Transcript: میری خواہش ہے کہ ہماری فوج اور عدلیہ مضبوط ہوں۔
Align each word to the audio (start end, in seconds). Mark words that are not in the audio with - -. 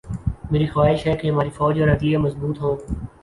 میری 0.51 0.67
خواہش 0.67 1.05
ہے 1.07 1.15
کہ 1.17 1.27
ہماری 1.27 1.49
فوج 1.49 1.81
اور 1.81 1.89
عدلیہ 1.89 2.17
مضبوط 2.17 2.61
ہوں۔ 2.61 2.75